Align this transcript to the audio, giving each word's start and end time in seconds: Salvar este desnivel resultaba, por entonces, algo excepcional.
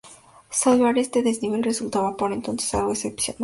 Salvar 0.49 0.97
este 0.97 1.21
desnivel 1.21 1.61
resultaba, 1.61 2.17
por 2.17 2.33
entonces, 2.33 2.73
algo 2.73 2.93
excepcional. 2.93 3.39